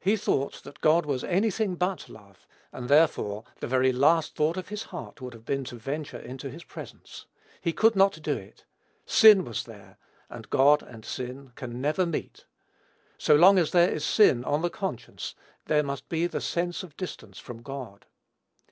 He 0.00 0.16
thought 0.16 0.64
that 0.64 0.80
God 0.80 1.06
was 1.06 1.22
any 1.22 1.48
thing 1.48 1.76
but 1.76 2.08
love; 2.08 2.48
and, 2.72 2.88
therefore, 2.88 3.44
the 3.60 3.68
very 3.68 3.92
last 3.92 4.34
thought 4.34 4.56
of 4.56 4.70
his 4.70 4.82
heart 4.90 5.20
would 5.20 5.34
have 5.34 5.44
been 5.44 5.62
to 5.66 5.76
venture 5.76 6.18
into 6.18 6.50
his 6.50 6.64
presence. 6.64 7.26
He 7.60 7.72
could 7.72 7.94
not 7.94 8.20
do 8.22 8.36
it. 8.36 8.64
Sin 9.06 9.44
was 9.44 9.62
there, 9.62 9.98
and 10.28 10.50
God 10.50 10.82
and 10.82 11.04
sin 11.04 11.52
can 11.54 11.80
never 11.80 12.04
meet; 12.04 12.44
so 13.18 13.36
long 13.36 13.56
as 13.56 13.70
there 13.70 13.92
is 13.92 14.04
sin 14.04 14.42
on 14.42 14.62
the 14.62 14.68
conscience, 14.68 15.36
there 15.66 15.84
must 15.84 16.08
be 16.08 16.26
the 16.26 16.40
sense 16.40 16.82
of 16.82 16.96
distance 16.96 17.38
from 17.38 17.62
God. 17.62 18.06